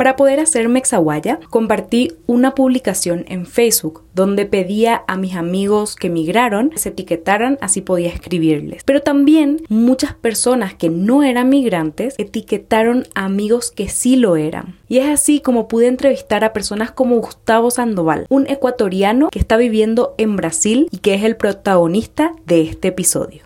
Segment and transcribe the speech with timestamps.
[0.00, 6.08] Para poder hacer Mexaguaya, compartí una publicación en Facebook donde pedía a mis amigos que
[6.08, 8.82] migraron se etiquetaran, así podía escribirles.
[8.82, 14.78] Pero también muchas personas que no eran migrantes etiquetaron a amigos que sí lo eran.
[14.88, 19.58] Y es así como pude entrevistar a personas como Gustavo Sandoval, un ecuatoriano que está
[19.58, 23.42] viviendo en Brasil y que es el protagonista de este episodio.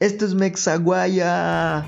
[0.00, 1.86] Esto es Mexaguaya.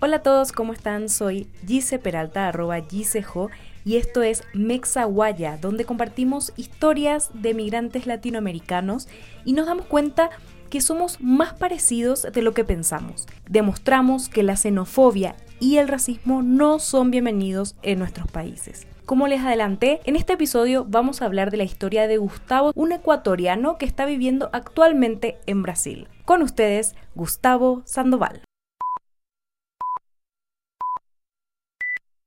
[0.00, 1.08] Hola a todos, ¿cómo están?
[1.08, 3.50] Soy Gise Peralta, arroba Gisejo,
[3.84, 9.08] y esto es Mexaguaya, donde compartimos historias de migrantes latinoamericanos
[9.44, 10.30] y nos damos cuenta
[10.70, 13.26] que somos más parecidos de lo que pensamos.
[13.50, 18.86] Demostramos que la xenofobia y el racismo no son bienvenidos en nuestros países.
[19.04, 22.92] Como les adelanté, en este episodio vamos a hablar de la historia de Gustavo, un
[22.92, 26.06] ecuatoriano que está viviendo actualmente en Brasil.
[26.24, 28.47] Con ustedes, Gustavo Sandoval.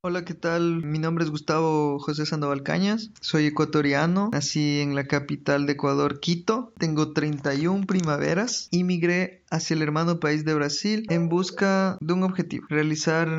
[0.03, 0.83] Hola, ¿qué tal?
[0.83, 6.19] Mi nombre es Gustavo José Sandoval Cañas, soy ecuatoriano, nací en la capital de Ecuador,
[6.19, 12.23] Quito, tengo 31 primaveras, emigré hacia el hermano país de Brasil en busca de un
[12.23, 13.29] objetivo, realizar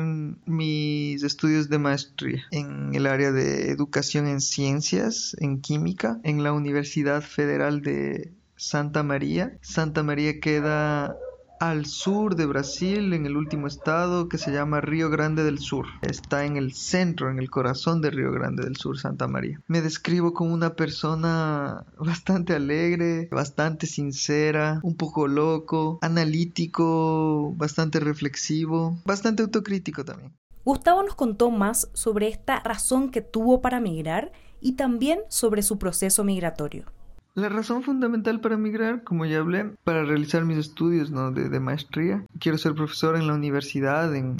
[0.45, 6.53] mis estudios de maestría en el área de educación en ciencias, en química, en la
[6.53, 9.57] Universidad Federal de Santa María.
[9.59, 11.17] Santa María queda
[11.69, 15.85] al sur de Brasil, en el último estado que se llama Río Grande del Sur.
[16.01, 19.61] Está en el centro, en el corazón de Río Grande del Sur, Santa María.
[19.67, 28.99] Me describo como una persona bastante alegre, bastante sincera, un poco loco, analítico, bastante reflexivo,
[29.05, 30.33] bastante autocrítico también.
[30.65, 35.79] Gustavo nos contó más sobre esta razón que tuvo para migrar y también sobre su
[35.79, 36.87] proceso migratorio.
[37.35, 41.31] La razón fundamental para emigrar, como ya hablé, para realizar mis estudios ¿no?
[41.31, 42.23] de, maestría.
[42.39, 44.37] Quiero ser profesor en la universidad en,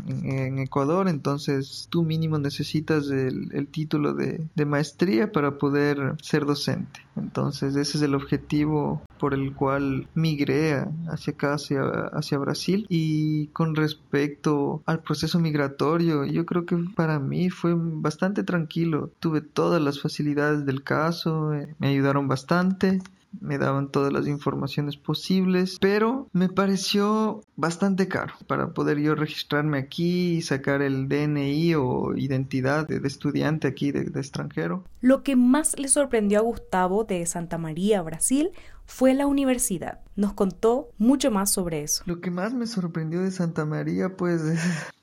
[0.59, 7.01] Ecuador, entonces tú mínimo necesitas el, título de, de, maestría para poder ser docente.
[7.15, 12.85] Entonces ese es el objetivo por el cual migré hacia acá, hacia, hacia Brasil.
[12.89, 19.11] Y con respecto al proceso migratorio, yo creo que para mí fue bastante tranquilo.
[19.21, 22.99] Tuve todas las facilidades del caso, eh, me ayudaron bastante
[23.41, 29.77] me daban todas las informaciones posibles, pero me pareció bastante caro para poder yo registrarme
[29.77, 34.83] aquí y sacar el DNI o identidad de, estudiante aquí de, de extranjero.
[35.01, 38.51] Lo que más le sorprendió a Gustavo de Santa María, Brasil,
[38.85, 39.99] fue la universidad.
[40.15, 42.03] Nos contó mucho más sobre eso.
[42.05, 44.41] Lo que más me sorprendió de Santa María, pues,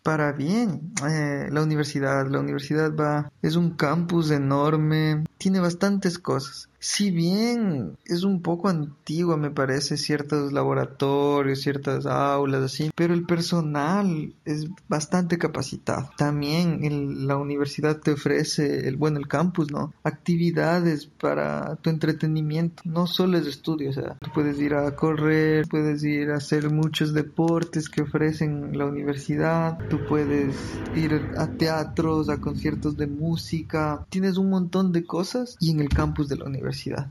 [0.02, 0.92] para bien.
[1.08, 6.69] Eh, la universidad, la universidad va, es un campus enorme, tiene bastantes cosas.
[6.80, 13.24] Si bien es un poco antigua, me parece, ciertos laboratorios, ciertas aulas, así, pero el
[13.24, 16.10] personal es bastante capacitado.
[16.16, 19.92] También la universidad te ofrece, el bueno, el campus, ¿no?
[20.02, 22.82] Actividades para tu entretenimiento.
[22.84, 26.70] No solo es estudio, o sea, tú puedes ir a correr, puedes ir a hacer
[26.70, 29.10] muchos deportes que ofrecen la universidad
[29.88, 30.56] tú puedes
[30.94, 35.88] ir a teatros, a conciertos de música, tienes un montón de cosas y en el
[35.88, 36.69] campus de la universidad.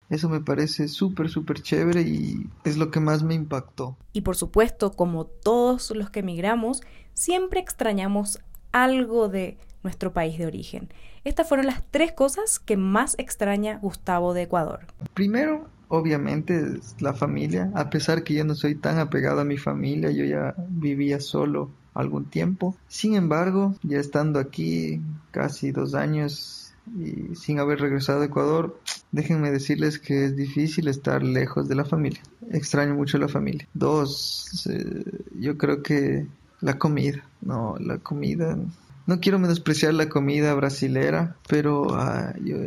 [0.10, 3.98] Eso me parece súper, súper chévere y es lo que más me impactó.
[4.14, 6.82] Y por supuesto, como todos los que emigramos,
[7.14, 8.40] siempre extrañamos
[8.72, 10.90] algo de nuestro país de origen.
[11.24, 14.82] Estas fueron las tres cosas que más extraña Gustavo de Ecuador.
[15.14, 17.72] Primero, obviamente, es la familia.
[17.76, 21.72] A pesar que yo no soy tan apegado a mi familia, yo ya vivía solo
[21.94, 22.76] algún tiempo.
[22.88, 28.80] Sin embargo, ya estando aquí casi dos años y sin haber regresado a Ecuador,
[29.12, 32.22] déjenme decirles que es difícil estar lejos de la familia.
[32.52, 33.68] Extraño mucho la familia.
[33.74, 35.04] Dos, eh,
[35.40, 36.26] yo creo que
[36.62, 38.58] la comida, no, la comida.
[39.06, 42.58] No quiero menospreciar la comida brasilera, pero ah, yo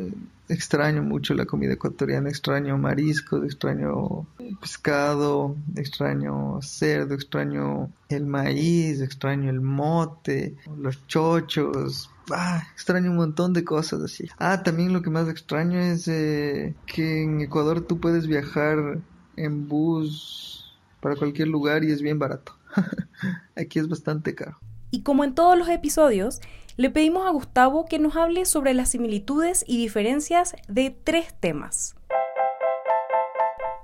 [0.49, 4.27] extraño mucho la comida ecuatoriana, extraño marisco, extraño
[4.61, 13.53] pescado, extraño cerdo, extraño el maíz, extraño el mote, los chochos, ah, extraño un montón
[13.53, 14.29] de cosas así.
[14.39, 18.99] Ah, también lo que más extraño es eh, que en Ecuador tú puedes viajar
[19.37, 22.57] en bus para cualquier lugar y es bien barato.
[23.57, 24.59] Aquí es bastante caro.
[24.91, 26.41] Y como en todos los episodios,
[26.77, 31.95] le pedimos a Gustavo que nos hable sobre las similitudes y diferencias de tres temas.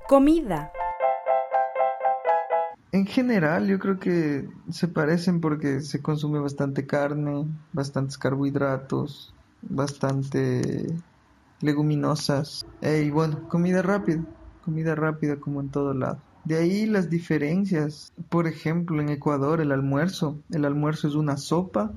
[0.06, 0.72] Comida.
[2.98, 10.84] En general, yo creo que se parecen porque se consume bastante carne, bastantes carbohidratos, bastante
[11.60, 12.66] leguminosas.
[12.82, 14.24] Y bueno, comida rápida,
[14.64, 16.18] comida rápida como en todo lado.
[16.42, 18.12] De ahí las diferencias.
[18.28, 20.36] Por ejemplo, en Ecuador el almuerzo.
[20.50, 21.92] El almuerzo es una sopa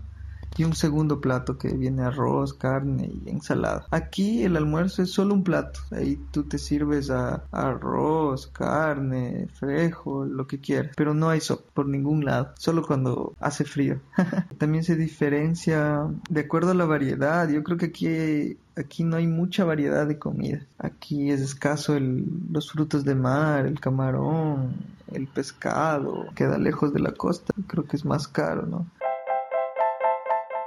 [0.57, 3.85] y un segundo plato que viene arroz, carne y ensalada.
[3.91, 5.79] Aquí el almuerzo es solo un plato.
[5.91, 10.91] Ahí tú te sirves a arroz, carne, frejo, lo que quieras.
[10.95, 13.99] Pero no hay sopa por ningún lado, solo cuando hace frío.
[14.57, 17.49] También se diferencia de acuerdo a la variedad.
[17.49, 20.65] Yo creo que aquí aquí no hay mucha variedad de comida.
[20.77, 24.73] Aquí es escaso el, los frutos de mar, el camarón,
[25.11, 26.25] el pescado.
[26.35, 27.53] Queda lejos de la costa.
[27.67, 28.87] Creo que es más caro, ¿no?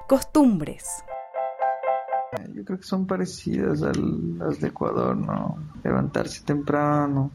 [0.08, 1.04] Costumbres.
[2.52, 5.56] Yo creo que son parecidas a las de Ecuador, ¿no?
[5.82, 7.30] Levantarse temprano,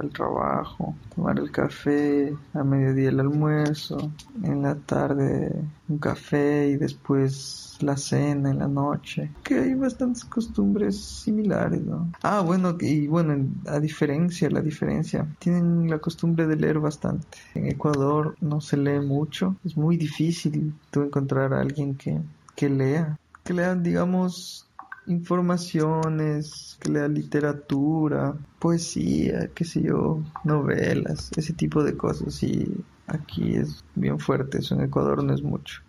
[0.00, 4.10] al trabajo, tomar el café, a mediodía el almuerzo,
[4.42, 5.52] en la tarde
[5.88, 9.30] un café y después la cena en la noche.
[9.42, 12.10] Que hay bastantes costumbres similares, ¿no?
[12.22, 17.26] Ah, bueno, y bueno, a diferencia, la diferencia, tienen la costumbre de leer bastante.
[17.54, 22.20] En Ecuador no se lee mucho, es muy difícil tú encontrar a alguien que,
[22.54, 23.18] que lea.
[23.42, 24.66] Que lean, digamos,
[25.06, 32.42] informaciones, que literatura, poesía, qué sé yo, novelas, ese tipo de cosas.
[32.42, 35.82] Y aquí es bien fuerte, eso en Ecuador no es mucho.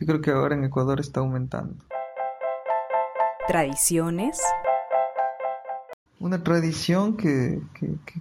[0.00, 1.74] Yo creo que ahora en Ecuador está aumentando.
[3.46, 4.40] Tradiciones.
[6.22, 7.60] Una tradición que,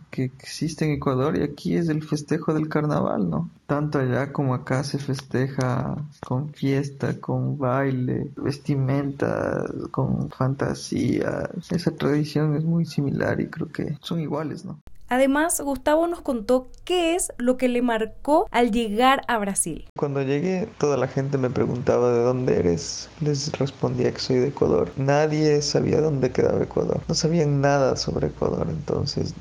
[0.09, 3.51] que, existe en Ecuador y aquí es el festejo del carnaval, ¿no?
[3.67, 5.95] Tanto allá como acá se festeja
[6.25, 11.47] con fiesta, con baile, vestimenta, con fantasía.
[11.69, 14.79] Esa tradición es muy similar y creo que son iguales, ¿no?
[15.11, 19.85] Además, Gustavo nos contó qué es lo que le marcó al llegar a Brasil.
[19.97, 23.09] Cuando llegué, toda la gente me preguntaba de dónde eres.
[23.19, 24.89] Les respondía que soy de Ecuador.
[24.95, 27.01] Nadie sabía dónde quedaba Ecuador.
[27.09, 29.33] No sabían nada sobre Ecuador, entonces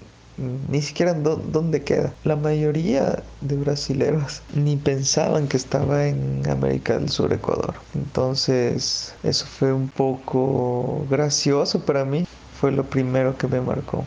[0.69, 2.13] ni siquiera dónde queda.
[2.25, 7.75] La mayoría de brasileros ni pensaban que estaba en América del Sur, Ecuador.
[7.95, 12.27] Entonces, eso fue un poco gracioso para mí.
[12.61, 14.05] Fue lo primero que me marcó.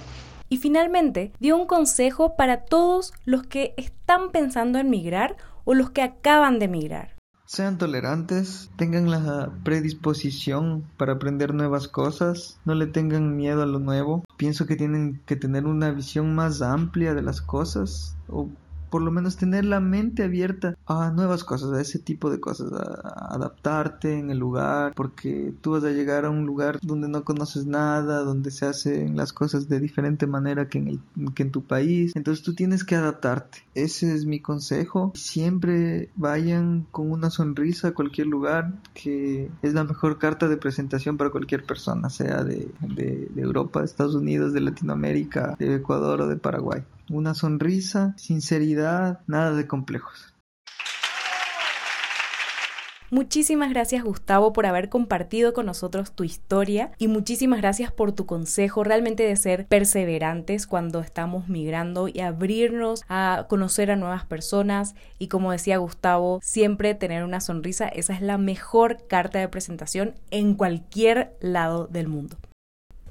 [0.53, 5.89] Y finalmente dio un consejo para todos los que están pensando en migrar o los
[5.89, 7.15] que acaban de migrar.
[7.47, 13.79] Sean tolerantes, tengan la predisposición para aprender nuevas cosas, no le tengan miedo a lo
[13.79, 14.25] nuevo.
[14.37, 18.15] Pienso que tienen que tener una visión más amplia de las cosas
[18.93, 22.71] por lo menos tener la mente abierta a nuevas cosas, a ese tipo de cosas,
[22.73, 27.23] a, adaptarte en el lugar, porque tú vas a llegar a un lugar donde no
[27.23, 30.99] conoces nada, donde se hacen las cosas de diferente manera que en, el,
[31.33, 33.63] que en tu país, entonces tú tienes que adaptarte.
[33.73, 35.11] Ese es mi consejo.
[35.15, 41.17] Siempre vayan con una sonrisa a cualquier lugar, que es la mejor carta de presentación
[41.17, 46.21] para cualquier persona, sea de, de, de Europa, de Estados Unidos, de Latinoamérica, de Ecuador
[46.21, 50.33] o de Paraguay una sonrisa, sinceridad, nada de complejos.
[53.13, 58.25] Muchísimas gracias Gustavo por haber compartido con nosotros tu historia y muchísimas gracias por tu
[58.25, 64.95] consejo realmente de ser perseverantes cuando estamos migrando y abrirnos a conocer a nuevas personas
[65.19, 70.15] y como decía Gustavo, siempre tener una sonrisa, esa es la mejor carta de presentación
[70.31, 72.37] en cualquier lado del mundo.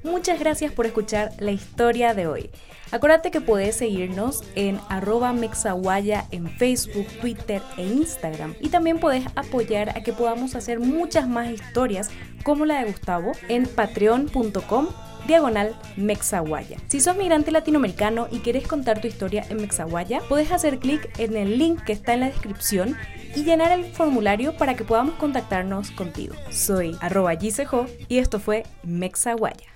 [0.04, 2.50] Muchas gracias por escuchar la historia de hoy.
[2.90, 8.54] Acuérdate que puedes seguirnos en arroba mexaguaya en Facebook, Twitter e Instagram.
[8.60, 12.10] Y también puedes apoyar a que podamos hacer muchas más historias
[12.44, 14.88] como la de Gustavo en patreon.com
[15.26, 16.78] diagonal Mexaguaya.
[16.88, 21.36] Si sos migrante latinoamericano y quieres contar tu historia en Mexaguaya, puedes hacer clic en
[21.36, 22.96] el link que está en la descripción
[23.34, 26.34] y llenar el formulario para que podamos contactarnos contigo.
[26.50, 29.71] Soy arroba y esto fue Mexaguaya.